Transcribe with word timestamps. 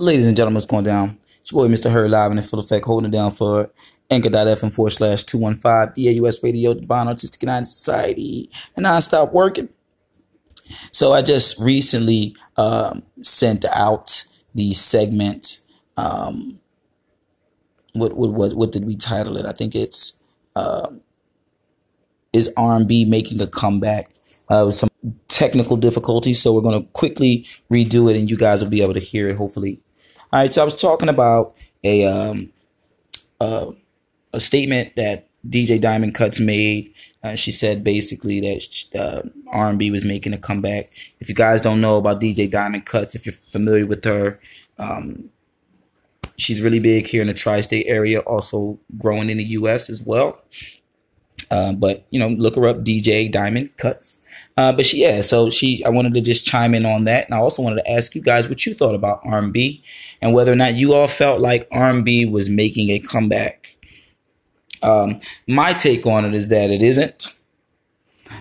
Ladies 0.00 0.26
and 0.26 0.34
gentlemen, 0.34 0.54
what's 0.54 0.64
going 0.64 0.84
down? 0.84 1.18
It's 1.42 1.52
your 1.52 1.68
boy, 1.68 1.74
Mr. 1.74 1.92
Hurd, 1.92 2.10
live 2.10 2.30
and 2.30 2.40
in 2.40 2.46
full 2.46 2.58
effect, 2.58 2.86
holding 2.86 3.10
it 3.10 3.12
down 3.12 3.30
for 3.32 3.70
anchor.fm 4.10 4.74
forward 4.74 4.92
slash 4.92 5.24
215 5.24 5.92
DAUS 5.92 6.42
Radio, 6.42 6.72
Divine 6.72 7.06
Artistic 7.06 7.42
United 7.42 7.66
Society, 7.66 8.48
and 8.74 8.84
non-stop 8.84 9.34
working. 9.34 9.68
So 10.90 11.12
I 11.12 11.20
just 11.20 11.60
recently 11.60 12.34
um, 12.56 13.02
sent 13.20 13.66
out 13.66 14.24
the 14.54 14.72
segment. 14.72 15.60
Um, 15.98 16.60
what, 17.92 18.16
what 18.16 18.30
what 18.30 18.54
what 18.54 18.72
did 18.72 18.86
we 18.86 18.96
title 18.96 19.36
it? 19.36 19.44
I 19.44 19.52
think 19.52 19.74
it's 19.74 20.26
uh, 20.56 20.88
is 22.32 22.50
R&B 22.56 23.04
making 23.04 23.38
a 23.42 23.46
comeback? 23.46 24.08
Uh, 24.48 24.70
some 24.70 24.88
technical 25.28 25.76
difficulties, 25.76 26.40
so 26.40 26.54
we're 26.54 26.62
going 26.62 26.82
to 26.82 26.88
quickly 26.92 27.46
redo 27.70 28.10
it, 28.10 28.16
and 28.16 28.30
you 28.30 28.38
guys 28.38 28.64
will 28.64 28.70
be 28.70 28.82
able 28.82 28.94
to 28.94 29.00
hear 29.00 29.28
it. 29.28 29.36
Hopefully, 29.36 29.78
all 30.32 30.40
right. 30.40 30.52
So 30.52 30.62
I 30.62 30.64
was 30.64 30.80
talking 30.80 31.08
about 31.08 31.54
a 31.84 32.04
um, 32.04 32.50
uh, 33.40 33.72
a 34.32 34.40
statement 34.40 34.96
that 34.96 35.28
DJ 35.48 35.80
Diamond 35.80 36.14
Kuts 36.14 36.44
made. 36.44 36.94
Uh, 37.22 37.34
she 37.34 37.50
said 37.50 37.84
basically 37.84 38.40
that 38.40 38.98
uh, 38.98 39.28
R&B 39.48 39.90
was 39.90 40.06
making 40.06 40.32
a 40.32 40.38
comeback. 40.38 40.86
If 41.20 41.28
you 41.28 41.34
guys 41.34 41.60
don't 41.60 41.80
know 41.82 41.96
about 41.96 42.20
DJ 42.20 42.50
Diamond 42.50 42.86
Kuts, 42.86 43.14
if 43.14 43.26
you're 43.26 43.34
familiar 43.34 43.84
with 43.84 44.02
her, 44.04 44.40
um, 44.78 45.28
she's 46.38 46.62
really 46.62 46.78
big 46.78 47.06
here 47.06 47.20
in 47.20 47.28
the 47.28 47.34
tri-state 47.34 47.86
area, 47.86 48.20
also 48.20 48.78
growing 48.98 49.28
in 49.28 49.36
the 49.36 49.44
U.S. 49.44 49.90
as 49.90 50.02
well. 50.02 50.40
Uh, 51.50 51.72
but 51.72 52.06
you 52.10 52.20
know, 52.20 52.28
look 52.28 52.54
her 52.54 52.68
up, 52.68 52.78
DJ 52.78 53.30
Diamond 53.30 53.76
Kuts. 53.76 54.24
Uh, 54.56 54.72
but 54.72 54.86
she, 54.86 55.02
yeah, 55.02 55.20
so 55.20 55.50
she, 55.50 55.84
I 55.84 55.88
wanted 55.88 56.14
to 56.14 56.20
just 56.20 56.44
chime 56.44 56.74
in 56.74 56.84
on 56.84 57.04
that, 57.04 57.26
and 57.26 57.34
I 57.34 57.38
also 57.38 57.62
wanted 57.62 57.82
to 57.82 57.90
ask 57.90 58.14
you 58.14 58.22
guys 58.22 58.48
what 58.48 58.64
you 58.66 58.74
thought 58.74 58.94
about 58.94 59.20
R&B 59.24 59.82
and 60.20 60.34
whether 60.34 60.52
or 60.52 60.56
not 60.56 60.74
you 60.74 60.92
all 60.92 61.08
felt 61.08 61.40
like 61.40 61.66
R&B 61.72 62.26
was 62.26 62.48
making 62.48 62.90
a 62.90 62.98
comeback. 62.98 63.76
Um, 64.82 65.20
my 65.46 65.72
take 65.72 66.06
on 66.06 66.24
it 66.24 66.34
is 66.34 66.48
that 66.50 66.70
it 66.70 66.82
isn't. 66.82 67.26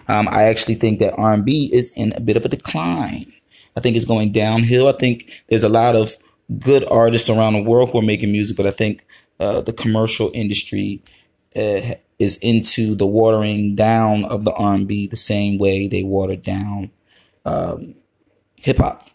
Um, 0.08 0.28
I 0.28 0.44
actually 0.44 0.76
think 0.76 1.00
that 1.00 1.14
R&B 1.18 1.70
is 1.74 1.92
in 1.96 2.14
a 2.16 2.20
bit 2.20 2.38
of 2.38 2.46
a 2.46 2.50
decline. 2.50 3.32
I 3.76 3.82
think 3.82 3.96
it's 3.96 4.06
going 4.06 4.32
downhill. 4.32 4.88
I 4.88 4.94
think 4.94 5.44
there's 5.48 5.64
a 5.64 5.70
lot 5.70 5.96
of 5.96 6.16
good 6.60 6.84
artists 6.86 7.30
around 7.30 7.54
the 7.54 7.62
world 7.62 7.92
who 7.92 8.00
are 8.00 8.04
making 8.04 8.32
music, 8.32 8.58
but 8.58 8.68
I 8.68 8.72
think 8.72 9.06
uh, 9.40 9.62
the 9.62 9.74
commercial 9.74 10.32
industry 10.34 11.02
uh, 11.56 11.96
is 12.20 12.38
into 12.38 12.96
the 12.96 13.08
watering 13.08 13.76
down 13.76 14.26
of 14.26 14.44
the 14.44 14.54
R&B 14.54 15.08
the 15.08 15.16
same 15.16 15.58
way 15.58 15.88
they 15.88 16.04
watered 16.04 16.44
down 16.44 16.92
um, 17.46 17.96
hip 18.58 18.78
hop. 18.78 19.10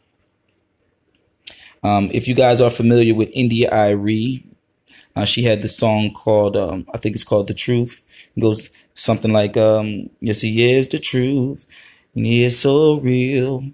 Um, 1.83 2.11
if 2.13 2.27
you 2.27 2.35
guys 2.35 2.61
are 2.61 2.71
familiar 2.71 3.15
with 3.15 3.29
India.Arie, 3.33 4.45
uh, 5.17 5.25
she 5.25 5.45
had 5.45 5.63
this 5.63 5.77
song 5.79 6.13
called, 6.13 6.57
um, 6.57 6.87
I 6.95 6.99
think 6.99 7.15
it's 7.15 7.25
called 7.25 7.49
The 7.49 7.55
Truth. 7.55 8.03
It 8.37 8.41
goes 8.41 8.71
something 8.95 9.33
like, 9.33 9.57
um, 9.57 10.11
Yes, 10.21 10.43
he 10.43 10.73
is 10.75 10.89
the 10.89 10.99
truth, 10.99 11.67
and 12.15 12.27
he 12.27 12.45
is 12.45 12.59
so 12.59 13.01
real. 13.01 13.65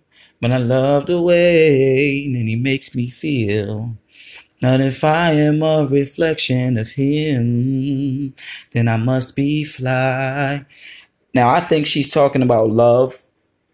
But 0.40 0.52
I 0.52 0.58
love 0.58 1.06
the 1.06 1.22
way 1.22 2.24
and 2.24 2.48
he 2.48 2.56
makes 2.56 2.94
me 2.94 3.10
feel. 3.10 3.96
Not 4.60 4.80
if 4.80 5.04
I 5.04 5.32
am 5.32 5.62
a 5.62 5.86
reflection 5.86 6.76
of 6.76 6.90
him, 6.90 8.34
then 8.72 8.88
I 8.88 8.96
must 8.98 9.34
be 9.34 9.64
fly. 9.64 10.66
Now, 11.32 11.50
I 11.50 11.60
think 11.60 11.86
she's 11.86 12.12
talking 12.12 12.42
about 12.42 12.70
love, 12.70 13.14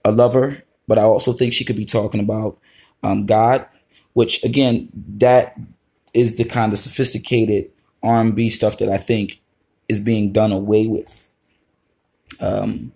a 0.05 0.13
lover, 0.13 0.63
but 0.87 0.99
I 0.99 1.03
also 1.03 1.33
think 1.33 1.53
she 1.53 1.65
could 1.65 1.77
be 1.77 1.85
talking 1.85 2.21
about 2.21 2.59
um, 3.03 3.27
God, 3.27 3.67
which 4.13 4.45
again, 4.45 4.89
that 5.19 5.59
is 6.15 6.37
the 6.37 6.45
kind 6.45 6.73
of 6.73 6.79
sophisticated 6.79 7.71
R&B 8.03 8.51
stuff 8.51 8.79
that 8.79 8.89
I 8.89 8.97
think 8.97 9.41
is 9.89 10.01
being 10.01 10.33
done 10.33 10.53
away 10.53 10.87
with. 10.87 11.31
Um, 12.41 12.93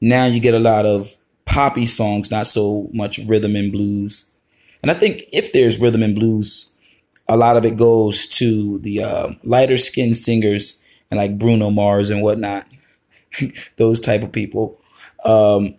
now 0.00 0.26
you 0.26 0.40
get 0.40 0.54
a 0.54 0.58
lot 0.58 0.84
of 0.84 1.14
poppy 1.46 1.86
songs, 1.86 2.30
not 2.30 2.46
so 2.46 2.90
much 2.92 3.18
rhythm 3.18 3.56
and 3.56 3.72
blues. 3.72 4.38
And 4.82 4.90
I 4.90 4.94
think 4.94 5.24
if 5.32 5.52
there's 5.52 5.80
rhythm 5.80 6.02
and 6.02 6.14
blues, 6.14 6.73
a 7.28 7.36
lot 7.36 7.56
of 7.56 7.64
it 7.64 7.76
goes 7.76 8.26
to 8.26 8.78
the 8.80 9.02
uh, 9.02 9.32
lighter 9.42 9.76
skinned 9.76 10.16
singers 10.16 10.84
and 11.10 11.18
like 11.18 11.38
Bruno 11.38 11.70
Mars 11.70 12.10
and 12.10 12.22
whatnot, 12.22 12.66
those 13.76 14.00
type 14.00 14.22
of 14.22 14.32
people. 14.32 14.80
Um, 15.24 15.74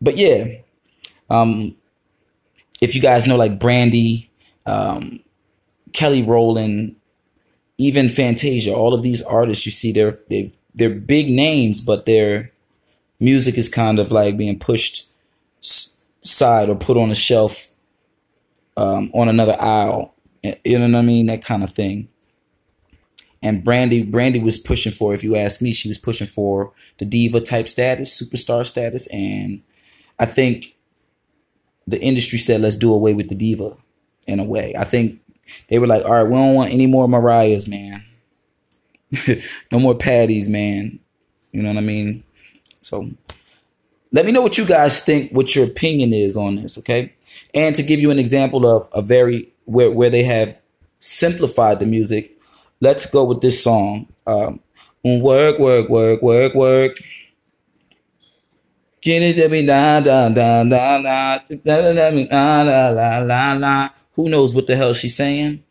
but 0.00 0.16
yeah, 0.16 0.58
um, 1.28 1.76
if 2.80 2.94
you 2.94 3.00
guys 3.00 3.26
know 3.26 3.36
like 3.36 3.58
Brandy, 3.58 4.30
um, 4.66 5.20
Kelly 5.92 6.22
Rowland, 6.22 6.96
even 7.78 8.08
Fantasia, 8.08 8.74
all 8.74 8.94
of 8.94 9.02
these 9.02 9.22
artists 9.22 9.64
you 9.64 9.72
see, 9.72 9.92
they're 9.92 10.18
they 10.28 10.52
they're 10.74 10.90
big 10.90 11.30
names, 11.30 11.80
but 11.80 12.06
their 12.06 12.52
music 13.18 13.58
is 13.58 13.68
kind 13.68 13.98
of 13.98 14.12
like 14.12 14.36
being 14.36 14.58
pushed 14.58 15.06
side 15.60 16.68
or 16.68 16.76
put 16.76 16.96
on 16.96 17.10
a 17.10 17.14
shelf 17.14 17.68
um, 18.76 19.10
on 19.14 19.28
another 19.28 19.56
aisle. 19.60 20.14
You 20.42 20.78
know 20.78 20.86
what 20.86 20.94
I 20.98 21.02
mean? 21.02 21.26
That 21.26 21.44
kind 21.44 21.62
of 21.62 21.72
thing. 21.72 22.08
And 23.42 23.64
Brandy, 23.64 24.02
Brandy 24.02 24.38
was 24.38 24.58
pushing 24.58 24.92
for, 24.92 25.14
if 25.14 25.24
you 25.24 25.34
ask 25.34 25.62
me, 25.62 25.72
she 25.72 25.88
was 25.88 25.98
pushing 25.98 26.26
for 26.26 26.72
the 26.98 27.04
diva 27.04 27.40
type 27.40 27.68
status, 27.68 28.20
superstar 28.20 28.66
status, 28.66 29.06
and 29.12 29.62
I 30.18 30.26
think 30.26 30.76
the 31.86 32.00
industry 32.00 32.38
said, 32.38 32.60
let's 32.60 32.76
do 32.76 32.92
away 32.92 33.14
with 33.14 33.28
the 33.28 33.34
diva 33.34 33.76
in 34.26 34.38
a 34.40 34.44
way. 34.44 34.74
I 34.76 34.84
think 34.84 35.20
they 35.68 35.78
were 35.78 35.86
like, 35.86 36.04
all 36.04 36.12
right, 36.12 36.22
we 36.22 36.32
don't 36.32 36.54
want 36.54 36.72
any 36.72 36.86
more 36.86 37.08
Mariahs, 37.08 37.66
man. 37.66 38.04
no 39.72 39.78
more 39.78 39.94
Patties, 39.94 40.48
man. 40.48 41.00
You 41.52 41.62
know 41.62 41.70
what 41.70 41.78
I 41.78 41.82
mean? 41.82 42.22
So 42.82 43.10
let 44.12 44.26
me 44.26 44.32
know 44.32 44.42
what 44.42 44.58
you 44.58 44.66
guys 44.66 45.02
think, 45.02 45.32
what 45.32 45.54
your 45.54 45.64
opinion 45.64 46.12
is 46.12 46.36
on 46.36 46.56
this, 46.56 46.78
okay? 46.78 47.14
And 47.54 47.74
to 47.76 47.82
give 47.82 48.00
you 48.00 48.10
an 48.10 48.18
example 48.18 48.66
of 48.66 48.88
a 48.92 49.02
very 49.02 49.52
where 49.70 49.90
where 49.90 50.10
they 50.10 50.24
have 50.24 50.58
simplified 50.98 51.80
the 51.80 51.86
music, 51.86 52.38
let's 52.80 53.10
go 53.10 53.24
with 53.24 53.40
this 53.40 53.62
song. 53.62 54.06
Um, 54.26 54.60
work, 55.04 55.58
work, 55.58 55.88
work, 55.88 56.22
work, 56.22 56.54
work. 56.54 56.98
Who 59.02 59.18
knows 64.28 64.54
what 64.54 64.66
the 64.66 64.76
hell 64.76 64.92
she's 64.92 65.16
saying? 65.16 65.62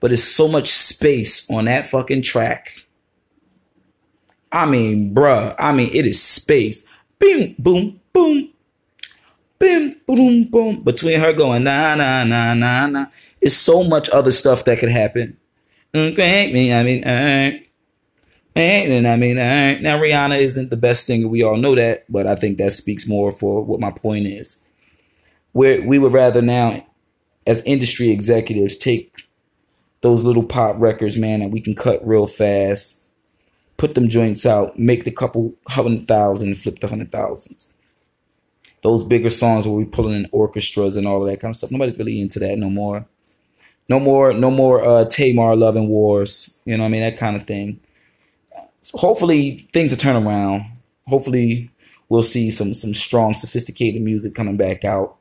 But 0.00 0.12
it's 0.12 0.22
so 0.22 0.48
much 0.48 0.68
space 0.68 1.50
on 1.50 1.66
that 1.66 1.88
fucking 1.88 2.22
track. 2.22 2.86
I 4.50 4.64
mean, 4.64 5.14
bruh. 5.14 5.54
I 5.58 5.72
mean, 5.72 5.90
it 5.92 6.06
is 6.06 6.22
space. 6.22 6.88
Boom, 7.18 7.54
boom, 7.58 8.00
boom. 8.12 8.50
Boom, 9.58 9.92
boom, 10.06 10.44
boom. 10.44 10.80
Between 10.82 11.20
her 11.20 11.32
going 11.32 11.64
na 11.64 11.94
na 11.96 12.24
na 12.24 12.54
na 12.54 12.86
na. 12.86 13.06
It's 13.40 13.56
so 13.56 13.84
much 13.84 14.08
other 14.10 14.32
stuff 14.32 14.64
that 14.64 14.78
could 14.78 14.88
happen. 14.88 15.36
Great 15.92 16.52
me, 16.52 16.72
I 16.72 16.82
mean, 16.82 17.04
uh, 17.04 17.58
and 18.58 19.06
I 19.06 19.16
mean, 19.16 19.38
uh, 19.38 19.78
now 19.80 19.98
Rihanna 19.98 20.38
isn't 20.38 20.70
the 20.70 20.76
best 20.76 21.06
singer. 21.06 21.28
We 21.28 21.42
all 21.42 21.56
know 21.56 21.74
that, 21.76 22.04
but 22.10 22.26
I 22.26 22.34
think 22.34 22.58
that 22.58 22.72
speaks 22.72 23.06
more 23.06 23.30
for 23.30 23.62
what 23.62 23.80
my 23.80 23.92
point 23.92 24.26
is. 24.26 24.68
Where 25.52 25.80
we 25.80 25.98
would 25.98 26.12
rather 26.12 26.42
now, 26.42 26.84
as 27.46 27.64
industry 27.64 28.10
executives, 28.10 28.76
take 28.76 29.28
those 30.00 30.24
little 30.24 30.42
pop 30.42 30.76
records, 30.78 31.16
man, 31.16 31.40
that 31.40 31.50
we 31.50 31.60
can 31.60 31.74
cut 31.74 32.06
real 32.06 32.26
fast, 32.26 33.10
put 33.76 33.94
them 33.94 34.08
joints 34.08 34.44
out, 34.44 34.78
make 34.78 35.04
the 35.04 35.12
couple 35.12 35.54
hundred 35.68 36.06
thousand, 36.08 36.56
flip 36.56 36.80
the 36.80 36.88
hundred 36.88 37.12
thousands. 37.12 37.72
Those 38.82 39.04
bigger 39.04 39.30
songs 39.30 39.66
where 39.66 39.76
we 39.76 39.84
pulling 39.84 40.16
in 40.16 40.28
orchestras 40.32 40.96
and 40.96 41.06
all 41.06 41.22
of 41.22 41.28
that 41.28 41.40
kind 41.40 41.50
of 41.50 41.56
stuff. 41.56 41.70
Nobody's 41.70 41.98
really 41.98 42.20
into 42.20 42.38
that 42.40 42.58
no 42.58 42.70
more. 42.70 43.06
No 43.88 43.98
more, 43.98 44.32
no 44.32 44.50
more 44.50 44.84
uh 44.84 45.04
Tamar 45.06 45.56
loving 45.56 45.88
Wars. 45.88 46.60
You 46.64 46.76
know 46.76 46.82
what 46.82 46.88
I 46.88 46.90
mean? 46.90 47.00
That 47.02 47.18
kind 47.18 47.36
of 47.36 47.46
thing. 47.46 47.80
So 48.82 48.98
hopefully 48.98 49.68
things 49.72 49.90
will 49.90 49.98
turn 49.98 50.22
around. 50.22 50.64
Hopefully 51.06 51.70
we'll 52.08 52.22
see 52.22 52.50
some 52.50 52.74
some 52.74 52.94
strong, 52.94 53.34
sophisticated 53.34 54.02
music 54.02 54.34
coming 54.34 54.56
back 54.56 54.84
out. 54.84 55.16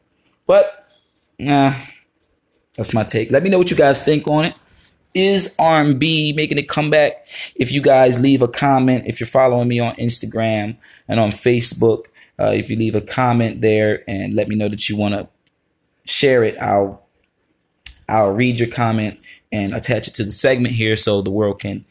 But 0.45 0.87
nah, 1.39 1.75
that's 2.75 2.93
my 2.93 3.03
take. 3.03 3.31
Let 3.31 3.43
me 3.43 3.49
know 3.49 3.57
what 3.57 3.71
you 3.71 3.77
guys 3.77 4.03
think 4.03 4.27
on 4.27 4.45
it. 4.45 4.55
Is 5.13 5.55
R&B 5.57 6.33
making 6.35 6.59
a 6.59 6.63
comeback? 6.63 7.25
If 7.55 7.71
you 7.71 7.81
guys 7.81 8.19
leave 8.19 8.41
a 8.43 8.47
comment, 8.47 9.07
if 9.07 9.19
you're 9.19 9.27
following 9.27 9.67
me 9.67 9.79
on 9.79 9.95
Instagram 9.95 10.77
and 11.07 11.19
on 11.19 11.31
Facebook, 11.31 12.05
uh, 12.39 12.51
if 12.53 12.69
you 12.69 12.75
leave 12.75 12.93
a 12.93 13.01
comment 13.01 13.61
there 13.61 14.03
and 14.07 14.35
let 14.35 14.47
me 14.47 14.55
know 14.55 14.69
that 14.69 14.87
you 14.87 14.95
want 14.95 15.15
to 15.15 15.27
share 16.05 16.43
it, 16.43 16.55
I'll 16.59 17.06
I'll 18.07 18.31
read 18.31 18.59
your 18.59 18.69
comment 18.69 19.19
and 19.51 19.73
attach 19.73 20.07
it 20.07 20.15
to 20.15 20.23
the 20.23 20.31
segment 20.31 20.75
here 20.75 20.95
so 20.95 21.21
the 21.21 21.31
world 21.31 21.59
can 21.59 21.85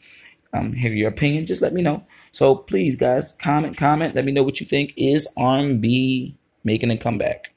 um, 0.53 0.73
hear 0.73 0.91
your 0.91 1.09
opinion. 1.09 1.45
Just 1.45 1.61
let 1.61 1.73
me 1.73 1.81
know. 1.81 2.05
So 2.31 2.55
please, 2.55 2.95
guys, 2.95 3.37
comment, 3.41 3.77
comment. 3.77 4.15
Let 4.15 4.25
me 4.25 4.31
know 4.31 4.43
what 4.43 4.59
you 4.59 4.65
think. 4.65 4.93
Is 4.95 5.27
R&B 5.37 6.35
making 6.63 6.91
a 6.91 6.97
comeback? 6.97 7.51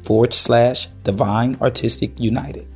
forward 0.05 0.33
slash 0.35 0.87
divine 1.03 1.57
artistic 1.61 2.11
united. 2.19 2.67